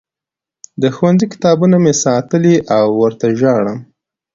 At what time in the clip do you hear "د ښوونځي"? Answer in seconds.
0.81-1.25